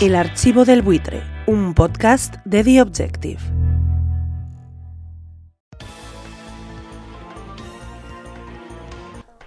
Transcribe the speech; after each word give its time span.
El 0.00 0.14
Archivo 0.14 0.64
del 0.64 0.80
Buitre, 0.80 1.22
un 1.46 1.74
podcast 1.74 2.36
de 2.46 2.64
The 2.64 2.80
Objective. 2.80 3.59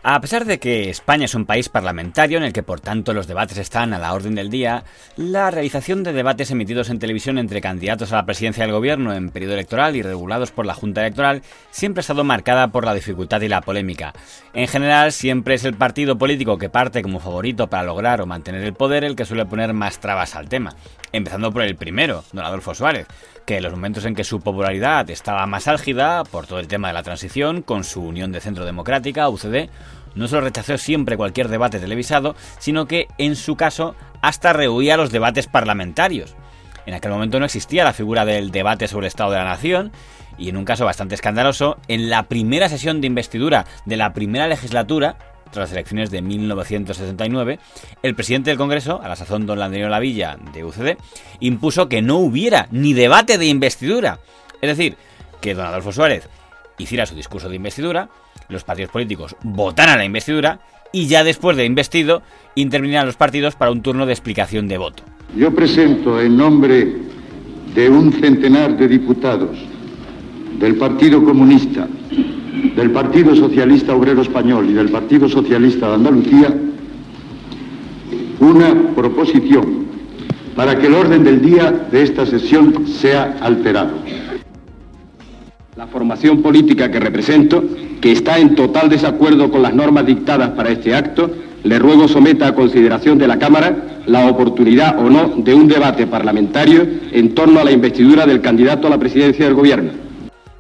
A 0.05 0.20
pesar 0.20 0.44
de 0.44 0.60
que 0.60 0.89
España 0.89 1.23
es 1.23 1.34
un 1.34 1.46
país 1.46 1.70
parlamentario 1.70 2.38
en 2.38 2.44
el 2.44 2.52
que 2.52 2.62
por 2.62 2.82
tanto 2.82 3.13
los 3.13 3.26
debates 3.26 3.57
están 3.57 3.94
a 3.94 4.00
la 4.00 4.14
orden 4.14 4.36
del 4.36 4.50
día, 4.50 4.84
la 5.16 5.50
realización 5.50 6.04
de 6.04 6.11
debates 6.11 6.52
emitidos 6.52 6.89
en 6.89 7.00
televisión 7.00 7.38
entre 7.38 7.61
candidatos 7.61 8.11
a 8.11 8.18
la 8.18 8.25
presidencia 8.25 8.66
del 8.66 8.74
gobierno 8.74 9.14
en 9.14 9.29
periodo 9.29 9.54
electoral 9.54 9.96
y 9.96 10.02
regulados 10.02 10.52
por 10.52 10.66
la 10.66 10.74
Junta 10.74 11.00
Electoral 11.00 11.42
siempre 11.71 12.00
ha 12.00 12.04
estado 12.04 12.25
marcada 12.25 12.68
por 12.68 12.84
la 12.84 12.93
dificultad 12.93 13.39
y 13.39 13.47
la 13.47 13.61
polémica. 13.61 14.11
En 14.54 14.68
general, 14.68 15.14
siempre 15.14 15.55
es 15.55 15.64
el 15.64 15.75
partido 15.75 16.18
político 16.18 16.57
que 16.57 16.68
parte 16.68 17.01
como 17.01 17.21
favorito 17.21 17.68
para 17.68 17.83
lograr 17.83 18.20
o 18.20 18.25
mantener 18.25 18.65
el 18.65 18.74
poder 18.74 19.06
el 19.06 19.15
que 19.15 19.24
suele 19.24 19.46
poner 19.46 19.71
más 19.71 20.00
trabas 20.00 20.36
al 20.36 20.50
tema. 20.50 20.75
Empezando 21.14 21.54
por 21.54 21.61
el 21.61 21.78
primero, 21.78 22.25
don 22.33 22.43
Adolfo 22.43 22.75
Suárez, 22.75 23.07
que 23.46 23.57
en 23.57 23.64
los 23.64 23.71
momentos 23.71 24.04
en 24.04 24.15
que 24.15 24.24
su 24.24 24.42
popularidad 24.42 25.10
estaba 25.10 25.46
más 25.46 25.68
álgida 25.68 26.24
por 26.24 26.47
todo 26.47 26.60
el 26.60 26.68
tema 26.68 26.88
de 26.88 26.96
la 26.96 27.04
transición, 27.04 27.61
con 27.61 27.83
su 27.83 28.01
Unión 28.01 28.32
de 28.32 28.42
Centro 28.42 28.65
Democrática, 28.65 29.29
UCD, 29.29 29.70
no 30.16 30.28
solo 30.28 30.42
rechazó 30.42 30.78
siempre 30.78 31.18
cualquier 31.18 31.48
debate 31.48 31.80
televisado, 31.80 32.36
sino 32.59 32.88
que 32.88 33.08
en 33.17 33.36
su 33.36 33.56
caso 33.56 33.95
hasta 34.22 34.53
rehuía 34.53 34.98
los 34.98 35.12
debates 35.12 35.48
parlamentarios. 35.48 36.36
En 36.86 36.94
aquel 36.94 37.12
momento 37.12 37.39
no 37.39 37.45
existía 37.45 37.84
la 37.84 37.94
figura 37.94 38.26
del 38.26 38.52
debate 38.52 38.88
sobre 38.88 39.06
el 39.06 39.09
Estado 39.09 39.31
de 39.31 39.38
la 39.38 39.45
Nación, 39.45 39.92
y 40.38 40.50
en 40.50 40.58
un 40.58 40.66
caso 40.66 40.86
bastante 40.86 41.16
escandaloso, 41.16 41.78
en 41.88 42.09
la 42.09 42.23
primera 42.23 42.70
sesión 42.70 43.02
de 43.02 43.08
investidura 43.08 43.66
de 43.86 43.98
la 43.98 44.14
primera 44.14 44.48
legislatura, 44.48 45.17
tras 45.45 45.70
las 45.70 45.72
elecciones 45.72 46.09
de 46.09 46.22
1969, 46.22 47.59
el 48.02 48.16
presidente 48.16 48.50
del 48.50 48.58
Congreso, 48.58 49.02
a 49.02 49.08
la 49.08 49.16
sazón 49.16 49.45
don 49.45 49.59
Landrino 49.59 49.88
Lavilla 49.88 50.38
de 50.53 50.64
UCD, 50.64 50.98
impuso 51.39 51.88
que 51.88 52.02
no 52.02 52.17
hubiera 52.17 52.67
ni 52.72 52.94
debate 52.94 53.38
de 53.38 53.45
investidura. 53.45 54.20
Es 54.61 54.75
decir, 54.75 54.98
que 55.42 55.53
don 55.53 55.66
Adolfo 55.66 55.92
Suárez 55.92 56.27
hiciera 56.77 57.05
su 57.05 57.16
discurso 57.16 57.50
de 57.50 57.55
investidura, 57.55 58.09
los 58.53 58.63
partidos 58.63 58.91
políticos 58.91 59.35
votaran 59.43 59.97
la 59.97 60.05
investidura 60.05 60.59
y 60.91 61.07
ya 61.07 61.23
después 61.23 61.57
de 61.57 61.65
investido 61.65 62.21
intervinieran 62.55 63.05
los 63.05 63.17
partidos 63.17 63.55
para 63.55 63.71
un 63.71 63.81
turno 63.81 64.05
de 64.05 64.13
explicación 64.13 64.67
de 64.67 64.77
voto. 64.77 65.03
Yo 65.35 65.53
presento 65.53 66.21
en 66.21 66.37
nombre 66.37 66.95
de 67.73 67.89
un 67.89 68.13
centenar 68.13 68.77
de 68.77 68.87
diputados 68.87 69.57
del 70.59 70.75
Partido 70.75 71.23
Comunista, 71.23 71.87
del 72.75 72.91
Partido 72.91 73.35
Socialista 73.35 73.95
Obrero 73.95 74.21
Español 74.21 74.69
y 74.69 74.73
del 74.73 74.89
Partido 74.89 75.27
Socialista 75.27 75.89
de 75.89 75.95
Andalucía 75.95 76.53
una 78.39 78.93
proposición 78.95 79.85
para 80.55 80.77
que 80.77 80.87
el 80.87 80.93
orden 80.93 81.23
del 81.23 81.41
día 81.41 81.71
de 81.71 82.03
esta 82.03 82.25
sesión 82.25 82.87
sea 82.87 83.37
alterado. 83.41 83.93
La 85.84 85.89
formación 85.89 86.42
política 86.42 86.89
que 86.89 86.98
represento, 86.98 87.62
que 88.00 88.14
está 88.14 88.39
en 88.39 88.56
total 88.56 88.88
desacuerdo 88.88 89.52
con 89.52 89.62
las 89.62 89.73
normas 89.73 90.06
dictadas 90.06 90.52
para 90.52 90.70
este 90.70 90.95
acto, 90.95 91.30
le 91.62 91.78
ruego 91.78 92.08
someta 92.08 92.48
a 92.48 92.56
consideración 92.56 93.17
de 93.17 93.28
la 93.28 93.38
Cámara 93.38 94.00
la 94.06 94.28
oportunidad 94.28 94.98
o 94.98 95.09
no 95.09 95.34
de 95.36 95.54
un 95.54 95.67
debate 95.67 96.08
parlamentario 96.08 96.88
en 97.11 97.36
torno 97.36 97.59
a 97.59 97.66
la 97.66 97.72
investidura 97.73 98.26
del 98.26 98.39
candidato 98.39 98.88
a 98.88 98.92
la 98.92 98.98
presidencia 98.98 99.44
del 99.44 99.56
Gobierno. 99.56 99.92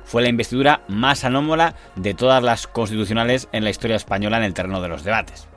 Fue 0.03 0.21
la 0.21 0.27
investidura 0.27 0.81
más 0.89 1.23
anómala 1.23 1.73
de 1.95 2.13
todas 2.13 2.43
las 2.43 2.67
constitucionales 2.67 3.47
en 3.53 3.63
la 3.63 3.69
historia 3.69 3.95
española 3.95 4.35
en 4.39 4.43
el 4.43 4.53
terreno 4.53 4.81
de 4.81 4.89
los 4.89 5.05
debates. 5.05 5.47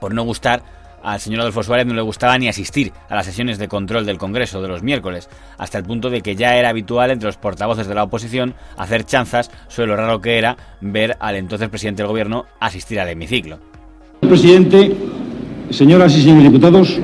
Por 0.00 0.14
no 0.14 0.24
gustar, 0.24 0.64
al 1.02 1.20
señor 1.20 1.40
Adolfo 1.40 1.62
Suárez 1.62 1.86
no 1.86 1.94
le 1.94 2.02
gustaba 2.02 2.38
ni 2.38 2.48
asistir 2.48 2.92
a 3.08 3.14
las 3.14 3.26
sesiones 3.26 3.58
de 3.58 3.68
control 3.68 4.06
del 4.06 4.18
Congreso 4.18 4.60
de 4.62 4.68
los 4.68 4.82
miércoles, 4.82 5.28
hasta 5.56 5.78
el 5.78 5.84
punto 5.84 6.10
de 6.10 6.20
que 6.20 6.36
ya 6.36 6.56
era 6.56 6.68
habitual 6.68 7.10
entre 7.10 7.26
los 7.26 7.36
portavoces 7.36 7.86
de 7.86 7.94
la 7.94 8.04
oposición 8.04 8.54
hacer 8.76 9.04
chanzas 9.04 9.50
sobre 9.68 9.88
lo 9.88 9.96
raro 9.96 10.20
que 10.20 10.38
era 10.38 10.56
ver 10.80 11.16
al 11.20 11.36
entonces 11.36 11.68
presidente 11.68 12.02
del 12.02 12.08
gobierno 12.08 12.46
asistir 12.60 13.00
al 13.00 13.08
hemiciclo. 13.08 13.58
Presidente, 14.20 14.94
señoras 15.70 16.16
y 16.16 16.22
señores 16.22 16.44
diputados, 16.44 16.98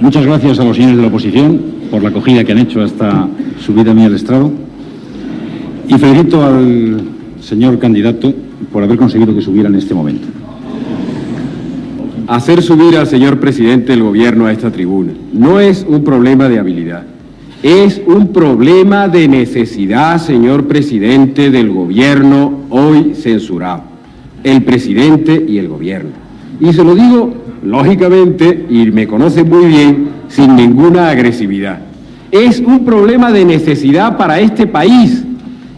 muchas 0.00 0.24
gracias 0.24 0.58
a 0.58 0.64
los 0.64 0.76
señores 0.76 0.96
de 0.96 1.02
la 1.02 1.08
oposición 1.08 1.76
por 1.90 2.02
la 2.02 2.10
acogida 2.10 2.44
que 2.44 2.52
han 2.52 2.58
hecho 2.58 2.82
hasta 2.82 3.28
subida 3.60 3.94
mía 3.94 4.06
al 4.06 4.14
estrado 4.14 4.50
y 5.88 5.94
felicito 5.94 6.44
al 6.44 7.00
señor 7.40 7.78
candidato 7.78 8.32
por 8.72 8.82
haber 8.82 8.96
conseguido 8.96 9.34
que 9.34 9.42
subiera 9.42 9.68
en 9.68 9.76
este 9.76 9.94
momento. 9.94 10.26
Hacer 12.28 12.60
subir 12.60 12.96
al 12.96 13.06
señor 13.06 13.38
presidente 13.38 13.92
del 13.92 14.02
gobierno 14.02 14.46
a 14.46 14.52
esta 14.52 14.72
tribuna 14.72 15.12
no 15.32 15.60
es 15.60 15.86
un 15.88 16.02
problema 16.02 16.48
de 16.48 16.58
habilidad, 16.58 17.04
es 17.62 18.02
un 18.04 18.32
problema 18.32 19.06
de 19.06 19.28
necesidad, 19.28 20.20
señor 20.20 20.66
presidente 20.66 21.52
del 21.52 21.70
gobierno 21.70 22.62
hoy 22.68 23.14
censurado, 23.14 23.84
el 24.42 24.64
presidente 24.64 25.44
y 25.46 25.58
el 25.58 25.68
gobierno. 25.68 26.10
Y 26.58 26.72
se 26.72 26.82
lo 26.82 26.96
digo 26.96 27.32
lógicamente, 27.62 28.66
y 28.68 28.86
me 28.90 29.06
conoce 29.06 29.44
muy 29.44 29.66
bien, 29.66 30.08
sin 30.28 30.56
ninguna 30.56 31.10
agresividad. 31.10 31.78
Es 32.32 32.58
un 32.58 32.84
problema 32.84 33.30
de 33.30 33.44
necesidad 33.44 34.16
para 34.16 34.40
este 34.40 34.66
país. 34.66 35.22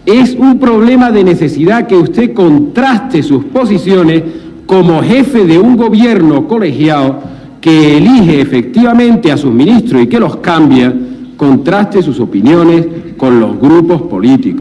Es 0.07 0.35
un 0.35 0.59
problema 0.59 1.11
de 1.11 1.25
necesidad 1.25 1.87
que 1.87 1.97
usted 1.97 2.33
contraste 2.33 3.23
sus 3.23 3.45
posiciones 3.45 4.23
como 4.69 5.03
jefe 5.03 5.47
de 5.47 5.59
un 5.59 5.79
gobierno 5.79 6.47
colegiado 6.47 7.23
que 7.59 7.97
elige 7.97 8.43
efectivamente 8.43 9.33
a 9.33 9.39
sus 9.39 9.51
ministros 9.51 10.03
y 10.03 10.07
que 10.07 10.21
los 10.21 10.37
cambia, 10.37 10.95
contraste 11.39 12.03
sus 12.03 12.21
opiniones 12.21 12.87
con 13.17 13.41
los 13.41 13.59
grupos 13.59 14.03
políticos. 14.03 14.61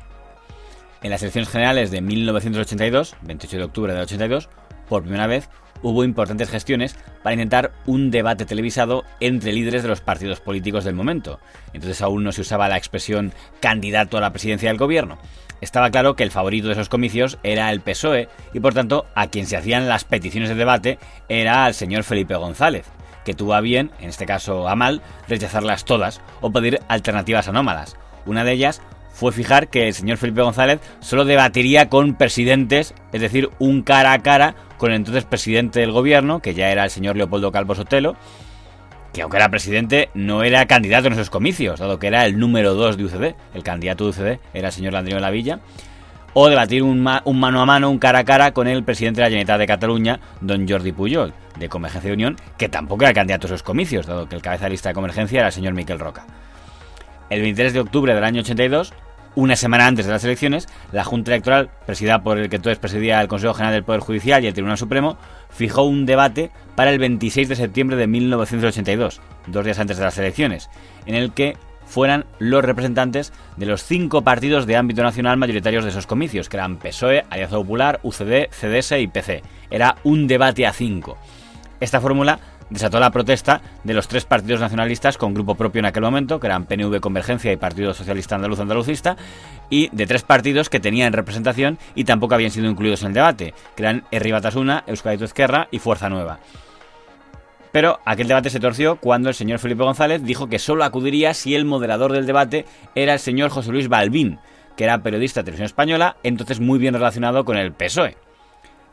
En 1.03 1.09
las 1.09 1.21
elecciones 1.23 1.49
generales 1.49 1.91
de 1.91 1.99
1982, 1.99 3.17
28 3.23 3.57
de 3.57 3.63
octubre 3.65 3.91
del 3.91 4.03
82, 4.03 4.47
por 4.87 5.01
primera 5.03 5.27
vez 5.27 5.49
hubo 5.81 6.05
importantes 6.05 6.49
gestiones 6.49 6.95
para 7.21 7.33
intentar 7.33 7.73
un 7.85 8.09
debate 8.09 8.45
televisado 8.45 9.03
entre 9.19 9.51
líderes 9.51 9.83
de 9.83 9.89
los 9.89 9.99
partidos 9.99 10.39
políticos 10.39 10.85
del 10.85 10.95
momento. 10.95 11.41
Entonces 11.73 12.01
aún 12.01 12.23
no 12.23 12.31
se 12.31 12.41
usaba 12.41 12.69
la 12.69 12.77
expresión 12.77 13.33
candidato 13.59 14.17
a 14.17 14.21
la 14.21 14.31
presidencia 14.31 14.69
del 14.69 14.77
gobierno. 14.77 15.17
Estaba 15.61 15.89
claro 15.89 16.15
que 16.15 16.23
el 16.23 16.31
favorito 16.31 16.67
de 16.67 16.73
esos 16.73 16.89
comicios 16.89 17.39
era 17.43 17.71
el 17.71 17.81
PSOE 17.81 18.29
y 18.53 18.59
por 18.59 18.73
tanto 18.73 19.07
a 19.15 19.27
quien 19.27 19.47
se 19.47 19.57
hacían 19.57 19.87
las 19.87 20.03
peticiones 20.03 20.49
de 20.49 20.55
debate 20.55 20.99
era 21.29 21.65
al 21.65 21.73
señor 21.73 22.03
Felipe 22.03 22.35
González, 22.35 22.85
que 23.25 23.33
tuvo 23.33 23.53
a 23.53 23.61
bien, 23.61 23.91
en 23.99 24.09
este 24.09 24.25
caso 24.25 24.67
a 24.67 24.75
mal, 24.75 25.01
rechazarlas 25.27 25.85
todas 25.85 26.21
o 26.41 26.51
pedir 26.51 26.79
alternativas 26.87 27.47
anómalas. 27.47 27.97
Una 28.25 28.43
de 28.43 28.51
ellas 28.51 28.81
fue 29.11 29.31
fijar 29.31 29.69
que 29.69 29.87
el 29.87 29.95
señor 29.95 30.17
Felipe 30.17 30.43
González 30.43 30.79
solo 30.99 31.25
debatiría 31.25 31.89
con 31.89 32.13
presidentes, 32.13 32.93
es 33.11 33.21
decir, 33.21 33.49
un 33.57 33.81
cara 33.81 34.13
a 34.13 34.19
cara 34.19 34.53
con 34.77 34.91
el 34.91 34.97
entonces 34.97 35.25
presidente 35.25 35.79
del 35.79 35.91
gobierno, 35.91 36.39
que 36.39 36.53
ya 36.53 36.69
era 36.69 36.83
el 36.83 36.91
señor 36.91 37.17
Leopoldo 37.17 37.51
Calvo 37.51 37.73
Sotelo, 37.73 38.15
que 39.13 39.21
aunque 39.21 39.37
era 39.37 39.49
presidente, 39.49 40.09
no 40.13 40.43
era 40.43 40.65
candidato 40.65 41.07
en 41.07 41.13
esos 41.13 41.29
comicios, 41.29 41.79
dado 41.79 41.99
que 41.99 42.07
era 42.07 42.25
el 42.25 42.39
número 42.39 42.73
2 42.73 42.97
de 42.97 43.05
UCD. 43.05 43.35
El 43.53 43.63
candidato 43.63 44.03
de 44.03 44.09
UCD 44.09 44.39
era 44.53 44.67
el 44.67 44.73
señor 44.73 44.93
Landrino 44.93 45.17
de 45.17 45.21
la 45.21 45.31
Villa. 45.31 45.59
O 46.33 46.49
debatir 46.49 46.83
un, 46.83 47.01
mano 47.01 47.61
a 47.61 47.65
mano, 47.65 47.89
un 47.89 47.97
cara 47.97 48.19
a 48.19 48.23
cara 48.23 48.51
con 48.51 48.67
el 48.67 48.83
presidente 48.83 49.21
de 49.21 49.23
la 49.23 49.29
Generalitat 49.29 49.59
de 49.59 49.65
Cataluña, 49.65 50.19
don 50.39 50.67
Jordi 50.67 50.91
Pujol, 50.91 51.33
de 51.57 51.67
Convergencia 51.67 52.09
de 52.09 52.13
Unión, 52.13 52.35
que 52.59 52.69
tampoco 52.69 53.05
era 53.05 53.13
candidato 53.13 53.47
a 53.47 53.49
esos 53.49 53.63
comicios, 53.63 54.05
dado 54.05 54.29
que 54.29 54.35
el 54.35 54.41
cabeza 54.43 54.65
de 54.65 54.71
lista 54.71 54.89
de 54.89 54.95
Convergencia 54.95 55.39
era 55.39 55.47
el 55.47 55.53
señor 55.53 55.73
Miquel 55.73 55.97
Roca. 55.97 56.27
El 57.31 57.41
23 57.41 57.73
de 57.73 57.79
octubre 57.79 58.13
del 58.13 58.23
año 58.23 58.41
82, 58.41 58.93
una 59.37 59.55
semana 59.55 59.85
antes 59.85 60.07
de 60.07 60.11
las 60.11 60.23
elecciones, 60.23 60.67
la 60.91 61.03
Junta 61.03 61.29
Electoral, 61.29 61.69
presidida 61.85 62.23
por 62.23 62.39
el 62.39 62.49
que 62.49 62.55
entonces 62.55 62.79
presidía 62.79 63.21
el 63.21 63.27
Consejo 63.27 63.53
General 63.53 63.75
del 63.75 63.83
Poder 63.83 64.01
Judicial 64.01 64.43
y 64.43 64.47
el 64.47 64.53
Tribunal 64.55 64.79
Supremo, 64.79 65.15
fijó 65.51 65.83
un 65.83 66.07
debate 66.07 66.49
para 66.73 66.89
el 66.89 66.97
26 66.97 67.47
de 67.47 67.55
septiembre 67.55 67.97
de 67.97 68.07
1982, 68.07 69.21
dos 69.45 69.63
días 69.63 69.77
antes 69.77 69.97
de 69.97 70.03
las 70.03 70.17
elecciones, 70.17 70.71
en 71.05 71.13
el 71.13 71.33
que 71.33 71.55
fueran 71.85 72.25
los 72.39 72.65
representantes 72.65 73.31
de 73.57 73.67
los 73.67 73.83
cinco 73.83 74.23
partidos 74.23 74.65
de 74.65 74.75
ámbito 74.75 75.03
nacional 75.03 75.37
mayoritarios 75.37 75.83
de 75.83 75.91
esos 75.91 76.07
comicios, 76.07 76.49
que 76.49 76.57
eran 76.57 76.77
PSOE, 76.77 77.23
Alianza 77.29 77.57
Popular, 77.57 77.99
UCD, 78.01 78.49
CDS 78.49 78.93
y 78.93 79.07
PC. 79.07 79.43
Era 79.69 79.97
un 80.03 80.25
debate 80.25 80.65
a 80.65 80.73
cinco. 80.73 81.15
Esta 81.79 82.01
fórmula 82.01 82.39
desató 82.69 82.99
la 82.99 83.11
protesta 83.11 83.61
de 83.83 83.93
los 83.93 84.07
tres 84.07 84.25
partidos 84.25 84.59
nacionalistas 84.59 85.17
con 85.17 85.33
grupo 85.33 85.55
propio 85.55 85.79
en 85.79 85.85
aquel 85.85 86.03
momento, 86.03 86.39
que 86.39 86.47
eran 86.47 86.65
PNV 86.65 86.99
Convergencia 86.99 87.51
y 87.51 87.57
Partido 87.57 87.93
Socialista 87.93 88.35
Andaluz 88.35 88.59
Andalucista, 88.59 89.17
y 89.69 89.89
de 89.91 90.07
tres 90.07 90.23
partidos 90.23 90.69
que 90.69 90.79
tenían 90.79 91.13
representación 91.13 91.77
y 91.95 92.03
tampoco 92.03 92.35
habían 92.35 92.51
sido 92.51 92.69
incluidos 92.69 93.01
en 93.01 93.09
el 93.09 93.13
debate, 93.13 93.53
que 93.75 93.83
eran 93.83 94.03
Herri 94.11 94.31
Batasuna, 94.31 94.83
Euskadi 94.87 95.23
Ezquerra 95.23 95.67
y 95.71 95.79
Fuerza 95.79 96.09
Nueva. 96.09 96.39
Pero 97.71 97.99
aquel 98.05 98.27
debate 98.27 98.49
se 98.49 98.59
torció 98.59 98.95
cuando 98.95 99.29
el 99.29 99.35
señor 99.35 99.59
Felipe 99.59 99.83
González 99.83 100.23
dijo 100.23 100.47
que 100.47 100.59
solo 100.59 100.83
acudiría 100.83 101.33
si 101.33 101.53
el 101.53 101.65
moderador 101.65 102.11
del 102.11 102.25
debate 102.25 102.65
era 102.95 103.13
el 103.13 103.19
señor 103.19 103.49
José 103.49 103.71
Luis 103.71 103.89
Balbín, 103.89 104.39
que 104.75 104.85
era 104.85 105.03
periodista 105.03 105.41
de 105.41 105.45
televisión 105.45 105.65
española, 105.65 106.17
entonces 106.23 106.59
muy 106.59 106.79
bien 106.79 106.93
relacionado 106.93 107.43
con 107.45 107.57
el 107.57 107.73
PSOE. 107.73 108.15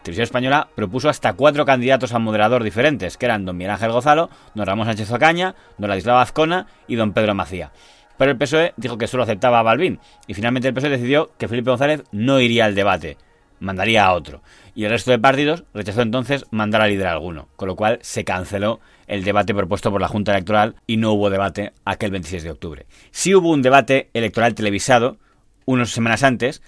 Televisión 0.04 0.24
Española 0.24 0.68
propuso 0.74 1.08
hasta 1.08 1.32
cuatro 1.32 1.64
candidatos 1.64 2.12
a 2.12 2.18
moderador 2.18 2.62
diferentes, 2.62 3.16
que 3.16 3.24
eran 3.24 3.46
don 3.46 3.56
Miguel 3.56 3.70
Ángel 3.70 3.90
Gozalo, 3.90 4.28
don 4.54 4.66
Ramón 4.66 4.86
Sánchez 4.86 5.10
Ocaña, 5.10 5.54
don 5.78 5.88
Ladislao 5.88 6.18
Azcona 6.18 6.66
y 6.86 6.96
don 6.96 7.14
Pedro 7.14 7.34
Macía. 7.34 7.72
Pero 8.18 8.30
el 8.30 8.36
PSOE 8.36 8.74
dijo 8.76 8.98
que 8.98 9.06
solo 9.06 9.22
aceptaba 9.22 9.60
a 9.60 9.62
Balbín, 9.62 9.98
y 10.26 10.34
finalmente 10.34 10.68
el 10.68 10.74
PSOE 10.74 10.90
decidió 10.90 11.30
que 11.38 11.48
Felipe 11.48 11.70
González 11.70 12.02
no 12.12 12.38
iría 12.38 12.66
al 12.66 12.74
debate, 12.74 13.16
mandaría 13.60 14.04
a 14.04 14.12
otro. 14.12 14.42
Y 14.74 14.84
el 14.84 14.90
resto 14.90 15.10
de 15.10 15.18
partidos 15.18 15.64
rechazó 15.72 16.02
entonces 16.02 16.44
mandar 16.50 16.82
a 16.82 16.86
líder 16.86 17.06
alguno, 17.06 17.48
con 17.56 17.68
lo 17.68 17.74
cual 17.74 17.98
se 18.02 18.24
canceló 18.24 18.80
el 19.06 19.24
debate 19.24 19.54
propuesto 19.54 19.90
por 19.90 20.02
la 20.02 20.08
Junta 20.08 20.32
Electoral 20.32 20.74
y 20.86 20.98
no 20.98 21.12
hubo 21.12 21.30
debate 21.30 21.72
aquel 21.86 22.10
26 22.10 22.42
de 22.42 22.50
octubre. 22.50 22.86
Sí 23.10 23.34
hubo 23.34 23.50
un 23.50 23.62
debate 23.62 24.10
electoral 24.12 24.54
televisado 24.54 25.16
unas 25.64 25.88
semanas 25.88 26.22
antes, 26.22 26.60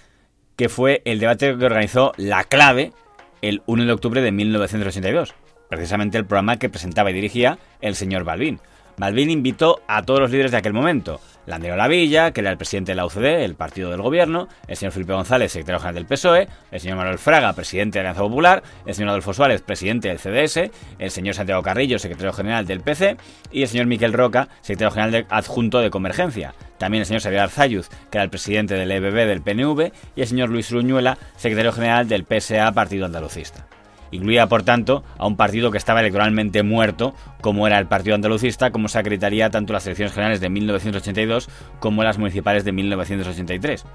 que 0.55 0.69
fue 0.69 1.03
el 1.05 1.19
debate 1.19 1.55
que 1.55 1.65
organizó 1.65 2.13
La 2.17 2.43
Clave 2.43 2.93
el 3.41 3.61
1 3.65 3.85
de 3.85 3.91
octubre 3.91 4.21
de 4.21 4.31
1982, 4.31 5.33
precisamente 5.69 6.17
el 6.17 6.25
programa 6.25 6.57
que 6.57 6.69
presentaba 6.69 7.11
y 7.11 7.13
dirigía 7.13 7.59
el 7.81 7.95
señor 7.95 8.23
Balbín. 8.23 8.59
Balbín 8.97 9.29
invitó 9.29 9.81
a 9.87 10.03
todos 10.03 10.19
los 10.19 10.31
líderes 10.31 10.51
de 10.51 10.57
aquel 10.57 10.73
momento, 10.73 11.21
Landero 11.47 11.77
Lavilla, 11.77 12.31
que 12.31 12.41
era 12.41 12.51
el 12.51 12.57
presidente 12.57 12.91
de 12.91 12.97
la 12.97 13.05
UCD, 13.05 13.43
el 13.43 13.55
partido 13.55 13.89
del 13.89 14.01
gobierno, 14.01 14.49
el 14.67 14.75
señor 14.75 14.91
Felipe 14.91 15.13
González, 15.13 15.51
secretario 15.51 15.79
general 15.79 15.95
del 15.95 16.05
PSOE, 16.05 16.47
el 16.71 16.79
señor 16.79 16.97
Manuel 16.97 17.17
Fraga, 17.17 17.53
presidente 17.53 17.97
de 17.97 18.03
la 18.03 18.09
Alianza 18.09 18.27
Popular, 18.27 18.63
el 18.85 18.93
señor 18.93 19.09
Adolfo 19.09 19.33
Suárez, 19.33 19.61
presidente 19.61 20.09
del 20.09 20.19
CDS, 20.19 20.69
el 20.99 21.09
señor 21.09 21.35
Santiago 21.35 21.63
Carrillo, 21.63 21.99
secretario 21.99 22.33
general 22.33 22.67
del 22.67 22.81
PC, 22.81 23.15
y 23.49 23.61
el 23.61 23.69
señor 23.69 23.87
Miquel 23.87 24.11
Roca, 24.11 24.49
secretario 24.61 24.91
general 24.91 25.25
adjunto 25.29 25.79
de 25.79 25.89
Convergencia. 25.89 26.53
También 26.77 27.01
el 27.01 27.05
señor 27.07 27.21
Xavier 27.21 27.41
Arzayuz, 27.41 27.89
que 28.11 28.17
era 28.17 28.23
el 28.23 28.29
presidente 28.29 28.75
del 28.75 28.91
EBB 28.91 29.25
del 29.25 29.41
PNV, 29.41 29.93
y 30.17 30.21
el 30.21 30.27
señor 30.27 30.49
Luis 30.49 30.69
Ruñuela, 30.69 31.17
secretario 31.37 31.71
general 31.71 32.09
del 32.09 32.25
PSA, 32.25 32.71
Partido 32.73 33.05
Andalucista. 33.05 33.65
Incluía, 34.11 34.47
por 34.47 34.63
tanto, 34.63 35.03
a 35.17 35.27
un 35.27 35.35
partido 35.35 35.71
que 35.71 35.77
estaba 35.77 35.99
electoralmente 35.99 36.63
muerto, 36.63 37.13
como 37.41 37.67
era 37.67 37.79
el 37.79 37.87
Partido 37.87 38.15
Andalucista, 38.15 38.71
como 38.71 38.87
se 38.87 38.99
acreditaría 38.99 39.49
tanto 39.49 39.73
las 39.73 39.85
elecciones 39.85 40.13
generales 40.13 40.39
de 40.39 40.49
1982 40.49 41.49
como 41.79 42.03
las 42.03 42.17
municipales 42.17 42.63
de 42.63 42.71
1983. 42.71 43.85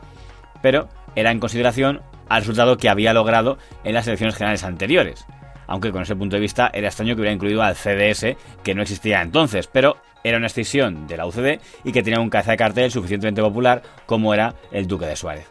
Pero 0.61 0.89
era 1.17 1.31
en 1.31 1.41
consideración 1.41 2.03
al 2.29 2.43
resultado 2.43 2.77
que 2.77 2.89
había 2.89 3.13
logrado 3.13 3.59
en 3.85 3.95
las 3.95 4.07
elecciones 4.07 4.37
generales 4.37 4.65
anteriores. 4.65 5.27
Aunque 5.67 5.93
con 5.93 6.03
ese 6.03 6.17
punto 6.17 6.37
de 6.37 6.41
vista 6.41 6.71
era 6.73 6.89
extraño 6.89 7.15
que 7.15 7.21
hubiera 7.21 7.35
incluido 7.35 7.63
al 7.63 7.77
CDS, 7.77 8.37
que 8.63 8.75
no 8.75 8.83
existía 8.83 9.23
entonces, 9.23 9.67
pero 9.67 9.97
era 10.25 10.37
una 10.37 10.47
extensión 10.47 11.07
de 11.07 11.17
la 11.17 11.27
UCD 11.27 11.61
y 11.85 11.93
que 11.93 12.03
tenía 12.03 12.21
un 12.21 12.31
cabeza 12.31 12.53
de 12.53 12.57
cartel 12.57 12.91
suficientemente 12.91 13.43
popular 13.43 13.83
como 14.07 14.35
era 14.35 14.55
el 14.71 14.87
Duque 14.87 15.07
de 15.07 15.17
Suárez. 15.17 15.47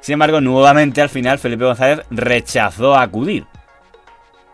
Sin 0.00 0.14
embargo, 0.14 0.40
nuevamente 0.40 1.02
al 1.02 1.10
final 1.10 1.38
Felipe 1.38 1.64
González 1.64 2.06
rechazó 2.10 2.96
acudir 2.96 3.44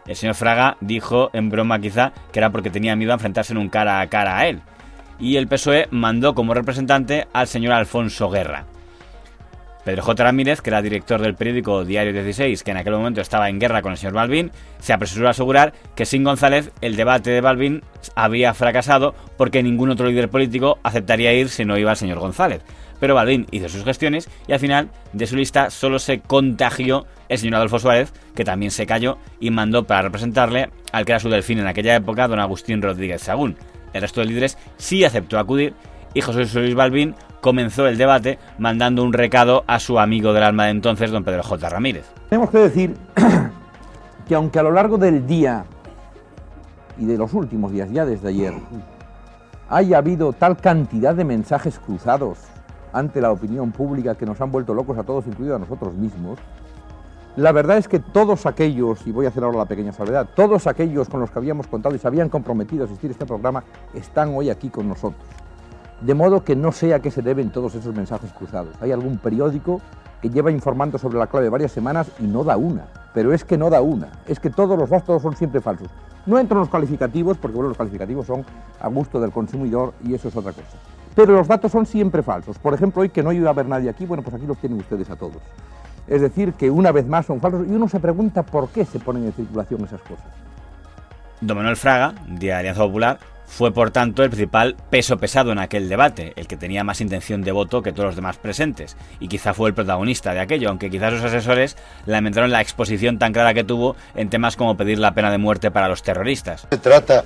el 0.07 0.17
señor 0.17 0.35
Fraga 0.35 0.77
dijo, 0.81 1.31
en 1.33 1.51
broma 1.51 1.81
quizá, 1.81 2.13
que 2.33 2.39
era 2.39 2.51
porque 2.51 2.71
tenía 2.71 2.97
miedo 2.97 3.13
a 3.13 3.15
enfrentarse 3.15 3.53
en 3.53 3.59
un 3.59 3.69
cara 3.69 4.01
a 4.01 4.07
cara 4.09 4.39
a 4.39 4.47
él. 4.47 4.61
Y 5.19 5.37
el 5.37 5.49
PSOE 5.49 5.89
mandó 5.91 6.35
como 6.35 6.55
representante 6.55 7.27
al 7.33 7.49
señor 7.49 7.73
Alfonso 7.73 8.29
Guerra. 8.31 8.67
Pedro 9.87 10.03
J. 10.03 10.25
Ramírez, 10.25 10.61
que 10.61 10.71
era 10.71 10.83
director 10.83 11.23
del 11.23 11.37
periódico 11.37 11.85
Diario 11.85 12.13
16, 12.13 12.65
que 12.65 12.73
en 12.73 12.77
aquel 12.77 12.95
momento 12.95 13.21
estaba 13.21 13.49
en 13.49 13.61
guerra 13.61 13.83
con 13.83 13.93
el 13.93 13.99
señor 13.99 14.15
Balbín, 14.15 14.51
se 14.81 14.93
apresuró 14.93 15.29
a 15.29 15.31
asegurar 15.31 15.75
que 15.95 16.05
sin 16.05 16.25
González 16.25 16.73
el 16.81 16.97
debate 16.97 17.31
de 17.31 17.41
Balbín 17.41 17.83
había 18.17 18.53
fracasado 18.53 19.15
porque 19.37 19.63
ningún 19.63 19.91
otro 19.91 20.09
líder 20.09 20.29
político 20.29 20.81
aceptaría 20.83 21.33
ir 21.33 21.49
si 21.51 21.65
no 21.65 21.79
iba 21.79 21.93
el 21.93 21.97
señor 21.97 22.19
González 22.19 22.63
pero 23.01 23.15
Balbín 23.15 23.47
hizo 23.51 23.69
sus 23.69 23.85
gestiones 23.85 24.29
y 24.47 24.53
al 24.53 24.61
final 24.61 24.91
de 25.13 25.27
su 25.27 25.37
lista 25.37 25.71
solo 25.71 25.99
se 25.99 26.21
contagió 26.21 27.07
el 27.29 27.39
señor 27.39 27.57
Adolfo 27.57 27.79
Suárez, 27.79 28.13
que 28.35 28.45
también 28.45 28.71
se 28.71 28.87
cayó 28.87 29.19
y 29.41 29.51
mandó 29.51 29.87
para 29.87 30.03
representarle 30.03 30.71
al 30.93 31.05
que 31.05 31.13
era 31.13 31.21
su 31.21 31.29
delfín 31.29 31.59
en 31.59 31.67
aquella 31.67 31.95
época, 31.95 32.29
don 32.29 32.41
Agustín 32.41 32.83
Rodríguez 32.83 33.23
Sagún. 33.23 33.57
El 33.93 34.03
resto 34.03 34.21
de 34.21 34.27
líderes 34.27 34.59
sí 34.77 35.05
aceptó 35.05 35.39
acudir 35.39 35.75
y 36.17 36.23
José 36.23 36.47
Luis 36.61 36.75
Balbín 36.75 37.15
comenzó 37.43 37.87
el 37.87 37.99
debate 37.99 38.39
mandando 38.59 39.05
un 39.05 39.13
recado 39.13 39.65
a 39.67 39.79
su 39.79 39.99
amigo 39.99 40.33
del 40.33 40.45
alma 40.45 40.65
de 40.65 40.71
entonces, 40.71 41.11
don 41.11 41.25
Pedro 41.25 41.43
J. 41.43 41.69
Ramírez. 41.69 42.07
Tenemos 42.31 42.49
que 42.49 42.57
decir 42.57 42.97
que 44.27 44.35
aunque 44.35 44.59
a 44.59 44.63
lo 44.63 44.73
largo 44.73 44.97
del 44.97 45.27
día 45.27 45.67
y 46.99 47.05
de 47.05 47.19
los 47.19 47.35
últimos 47.35 47.71
días, 47.71 47.91
ya 47.91 48.07
desde 48.07 48.31
ayer, 48.31 48.55
haya 49.69 49.99
habido 49.99 50.33
tal 50.33 50.57
cantidad 50.57 51.15
de 51.15 51.25
mensajes 51.25 51.79
cruzados 51.79 52.39
ante 52.95 53.21
la 53.21 53.31
opinión 53.31 53.71
pública 53.71 54.15
que 54.15 54.25
nos 54.25 54.41
han 54.41 54.51
vuelto 54.51 54.73
locos 54.73 54.97
a 54.97 55.03
todos, 55.03 55.27
incluido 55.27 55.57
a 55.57 55.59
nosotros 55.59 55.93
mismos, 55.93 56.39
la 57.37 57.53
verdad 57.53 57.77
es 57.77 57.89
que 57.89 57.99
todos 57.99 58.47
aquellos, 58.47 59.07
y 59.07 59.13
voy 59.13 59.27
a 59.27 59.29
hacer 59.29 59.45
ahora 59.45 59.59
la 59.59 59.67
pequeña 59.67 59.93
salvedad, 59.93 60.27
todos 60.35 60.67
aquellos 60.67 61.11
con 61.11 61.21
los 61.21 61.31
que 61.31 61.39
habíamos 61.39 61.67
contado 61.67 61.95
y 61.95 61.99
se 61.99 62.09
habían 62.09 62.31
comprometido 62.31 62.85
a 62.85 62.87
asistir 62.87 63.11
a 63.11 63.13
este 63.13 63.27
programa 63.27 63.63
están 63.93 64.35
hoy 64.35 64.49
aquí 64.49 64.71
con 64.71 64.89
nosotros. 64.89 65.46
De 66.01 66.15
modo 66.15 66.45
que 66.45 66.57
no 66.57 66.73
sé 66.73 66.93
a 66.95 67.01
qué 67.01 67.11
se 67.11 67.23
deben 67.23 67.51
todos 67.51 67.75
esos 67.75 67.95
mensajes 67.95 68.33
cruzados. 68.33 68.75
Hay 68.81 68.93
algún 68.93 69.19
periódico 69.19 69.81
que 70.21 70.31
lleva 70.31 70.51
informando 70.51 70.99
sobre 70.99 71.19
la 71.19 71.27
clave 71.27 71.49
varias 71.49 71.73
semanas 71.73 72.11
y 72.19 72.25
no 72.25 72.45
da 72.45 72.57
una. 72.57 72.87
Pero 73.15 73.33
es 73.33 73.45
que 73.45 73.57
no 73.57 73.71
da 73.71 73.81
una. 73.81 74.09
Es 74.27 74.41
que 74.41 74.51
todos 74.51 74.79
los 74.79 74.91
datos 74.91 75.23
son 75.23 75.37
siempre 75.37 75.61
falsos. 75.61 75.89
No 76.27 76.39
entro 76.39 76.57
en 76.57 76.61
los 76.61 76.69
calificativos, 76.69 77.39
porque 77.39 77.55
bueno, 77.55 77.69
los 77.69 77.79
calificativos 77.79 78.27
son 78.27 78.45
a 78.81 78.89
gusto 78.89 79.21
del 79.21 79.31
consumidor 79.31 79.95
y 80.05 80.15
eso 80.15 80.29
es 80.29 80.37
otra 80.37 80.53
cosa. 80.53 80.77
Pero 81.15 81.33
los 81.33 81.49
datos 81.49 81.73
son 81.73 81.87
siempre 81.87 82.23
falsos. 82.23 82.59
Por 82.59 82.75
ejemplo, 82.75 83.03
hoy 83.03 83.09
que 83.09 83.23
no 83.23 83.33
iba 83.33 83.49
a 83.49 83.53
haber 83.53 83.67
nadie 83.67 83.89
aquí, 83.89 84.05
bueno, 84.05 84.23
pues 84.23 84.35
aquí 84.35 84.47
los 84.47 84.59
tienen 84.59 84.79
ustedes 84.79 85.09
a 85.09 85.17
todos. 85.17 85.39
Es 86.07 86.21
decir, 86.21 86.53
que 86.53 86.71
una 86.71 86.93
vez 86.93 87.07
más 87.07 87.27
son 87.27 87.41
falsos 87.41 87.67
y 87.67 87.71
uno 87.71 87.89
se 87.89 88.01
pregunta 88.01 88.43
por 88.43 88.69
qué 88.69 88.85
se 88.85 88.99
ponen 89.01 89.25
en 89.25 89.33
circulación 89.33 89.85
esas 89.85 90.01
cosas. 90.03 90.27
Don 91.41 91.57
Manuel 91.57 91.77
Fraga, 91.77 92.15
de 92.29 92.53
Alianza 92.53 92.83
Popular, 92.83 93.19
fue 93.47 93.73
por 93.73 93.91
tanto 93.91 94.23
el 94.23 94.31
principal 94.31 94.77
peso 94.91 95.17
pesado 95.17 95.53
en 95.53 95.59
aquel 95.59 95.89
debate, 95.89 96.33
el 96.37 96.47
que 96.47 96.57
tenía 96.57 96.85
más 96.85 97.01
intención 97.01 97.43
de 97.43 97.53
voto 97.53 97.83
que 97.83 97.93
todos 97.93 98.07
los 98.07 98.17
demás 98.17 98.37
presentes, 98.37 98.97
y 99.21 99.29
quizá 99.29 99.55
fue 99.55 99.69
el 99.69 99.75
protagonista 99.75 100.35
de 100.35 100.41
aquello, 100.41 100.69
aunque 100.69 100.91
quizás 100.91 101.15
sus 101.15 101.25
asesores 101.25 101.77
lamentaron 102.05 102.51
la 102.51 102.61
exposición 102.61 103.19
tan 103.19 103.33
clara 103.33 103.55
que 103.55 103.65
tuvo 103.65 103.97
en 104.15 104.29
temas 104.29 104.57
como 104.57 104.77
pedir 104.77 104.99
la 104.99 105.15
pena 105.15 105.31
de 105.31 105.39
muerte 105.39 105.71
para 105.71 105.89
los 105.89 106.03
terroristas. 106.03 106.67
Se 106.71 106.79
trata 106.79 107.25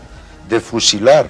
de 0.49 0.61
fusilar 0.61 1.29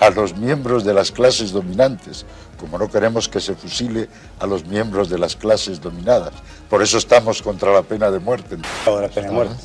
a 0.00 0.10
los 0.10 0.36
miembros 0.36 0.84
de 0.84 0.92
las 0.92 1.10
clases 1.10 1.52
dominantes, 1.52 2.26
como 2.60 2.78
no 2.78 2.90
queremos 2.90 3.28
que 3.28 3.40
se 3.40 3.54
fusile 3.54 4.08
a 4.40 4.46
los 4.46 4.66
miembros 4.66 5.08
de 5.08 5.18
las 5.18 5.36
clases 5.36 5.80
dominadas. 5.80 6.32
Por 6.68 6.82
eso 6.82 6.98
estamos 6.98 7.42
contra 7.42 7.72
la 7.72 7.82
pena 7.82 8.10
de 8.10 8.18
muerte. 8.18 8.56
La 8.86 9.08
pena 9.08 9.28
de 9.28 9.32
muerte. 9.32 9.56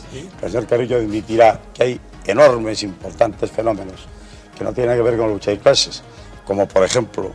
El 0.42 0.50
señor 0.50 0.68
Carrillo 0.68 0.98
admitirá 0.98 1.60
que 1.74 1.84
hay 1.84 2.02
enormes, 2.26 2.84
importantes 2.84 3.52
fenómenos 3.52 4.08
que 4.62 4.66
no 4.66 4.74
tienen 4.74 4.96
que 4.96 5.02
ver 5.02 5.18
con 5.18 5.30
lucha 5.30 5.50
de 5.50 5.58
clases, 5.58 6.04
como 6.46 6.68
por 6.68 6.84
ejemplo 6.84 7.32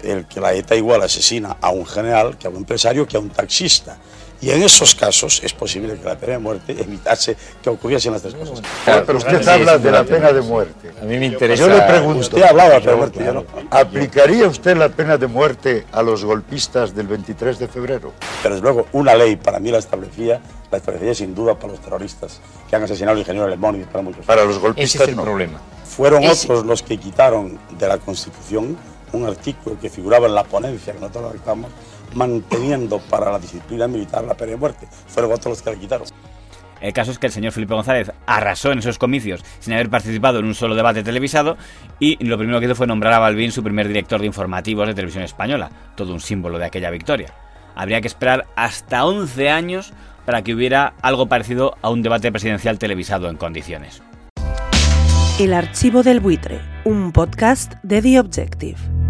el 0.00 0.26
que 0.26 0.40
la 0.40 0.52
ETA 0.52 0.76
igual 0.76 1.02
asesina 1.02 1.56
a 1.60 1.70
un 1.70 1.84
general, 1.84 2.38
que 2.38 2.46
a 2.46 2.50
un 2.50 2.56
empresario, 2.58 3.04
que 3.08 3.16
a 3.16 3.20
un 3.20 3.30
taxista 3.30 3.98
y 4.40 4.50
en 4.50 4.62
esos 4.62 4.94
casos 4.94 5.40
es 5.42 5.52
posible 5.52 5.98
que 5.98 6.04
la 6.04 6.16
pena 6.16 6.34
de 6.34 6.38
muerte 6.38 6.72
evitase 6.72 7.36
que 7.60 7.70
ocurriesen 7.70 8.12
las 8.12 8.22
tres 8.22 8.34
cosas. 8.34 8.62
pero 8.84 9.18
usted 9.18 9.46
habla 9.48 9.78
de 9.78 9.90
la 9.90 10.04
pena 10.04 10.32
de 10.32 10.40
muerte. 10.40 10.92
A 11.00 11.04
mí 11.04 11.18
me 11.18 11.26
interesa. 11.26 11.60
Yo 11.60 11.68
le 11.68 11.82
pregunto. 11.82 12.20
Usted 12.20 12.42
hablaba 12.42 12.68
de 12.68 12.74
la 12.74 12.80
pena 12.80 12.92
de 12.92 12.98
muerte. 12.98 13.32
no. 13.32 13.44
¿Aplicaría 13.70 14.46
usted 14.46 14.76
la 14.76 14.88
pena 14.90 15.16
de 15.16 15.26
muerte 15.26 15.86
a 15.90 16.02
los 16.02 16.24
golpistas 16.24 16.94
del 16.94 17.08
23 17.08 17.58
de 17.58 17.68
febrero? 17.68 18.12
Pero 18.42 18.54
desde 18.54 18.62
luego, 18.62 18.86
una 18.92 19.14
ley 19.16 19.34
para 19.36 19.58
mí 19.58 19.72
la 19.72 19.78
establecía, 19.78 20.40
la 20.70 20.78
establecía 20.78 21.14
sin 21.14 21.34
duda 21.34 21.58
para 21.58 21.72
los 21.72 21.80
terroristas 21.82 22.40
que 22.70 22.76
han 22.76 22.84
asesinado 22.84 23.14
al 23.14 23.18
ingeniero 23.18 23.46
Alemán 23.46 23.80
y 23.80 23.84
para 23.84 24.02
muchos. 24.02 24.24
Para 24.24 24.44
los 24.44 24.58
golpistas 24.58 24.94
Ese 24.94 25.02
es 25.02 25.08
el 25.10 25.16
no. 25.16 25.24
problema. 25.24 25.60
Fueron 25.98 26.24
otros 26.24 26.64
los 26.64 26.84
que 26.84 26.96
quitaron 26.96 27.58
de 27.76 27.88
la 27.88 27.98
Constitución 27.98 28.78
un 29.12 29.26
artículo 29.26 29.80
que 29.80 29.90
figuraba 29.90 30.28
en 30.28 30.34
la 30.36 30.44
ponencia 30.44 30.92
que 30.92 31.00
nosotros 31.00 31.32
redactamos 31.32 31.72
manteniendo 32.14 33.00
para 33.00 33.32
la 33.32 33.40
disciplina 33.40 33.88
militar 33.88 34.22
la 34.22 34.34
pena 34.34 34.52
de 34.52 34.58
muerte. 34.58 34.86
Fueron 35.08 35.32
otros 35.32 35.46
los 35.56 35.62
que 35.62 35.72
la 35.72 35.76
quitaron. 35.76 36.06
El 36.80 36.92
caso 36.92 37.10
es 37.10 37.18
que 37.18 37.26
el 37.26 37.32
señor 37.32 37.50
Felipe 37.50 37.74
González 37.74 38.12
arrasó 38.26 38.70
en 38.70 38.78
esos 38.78 38.96
comicios 38.96 39.44
sin 39.58 39.72
haber 39.72 39.90
participado 39.90 40.38
en 40.38 40.44
un 40.44 40.54
solo 40.54 40.76
debate 40.76 41.02
televisado 41.02 41.56
y 41.98 42.24
lo 42.24 42.38
primero 42.38 42.60
que 42.60 42.66
hizo 42.66 42.76
fue 42.76 42.86
nombrar 42.86 43.14
a 43.14 43.18
Balbín 43.18 43.50
su 43.50 43.64
primer 43.64 43.88
director 43.88 44.20
de 44.20 44.28
informativos 44.28 44.86
de 44.86 44.94
televisión 44.94 45.24
española, 45.24 45.68
todo 45.96 46.12
un 46.12 46.20
símbolo 46.20 46.60
de 46.60 46.66
aquella 46.66 46.90
victoria. 46.90 47.34
Habría 47.74 48.00
que 48.00 48.06
esperar 48.06 48.46
hasta 48.54 49.04
11 49.04 49.50
años 49.50 49.92
para 50.24 50.42
que 50.42 50.54
hubiera 50.54 50.94
algo 51.02 51.26
parecido 51.26 51.74
a 51.82 51.90
un 51.90 52.02
debate 52.02 52.30
presidencial 52.30 52.78
televisado 52.78 53.28
en 53.28 53.36
condiciones. 53.36 54.00
El 55.38 55.54
archivo 55.54 56.02
del 56.02 56.18
buitre, 56.18 56.60
un 56.84 57.12
podcast 57.12 57.74
de 57.84 58.02
The 58.02 58.18
Objective. 58.18 59.07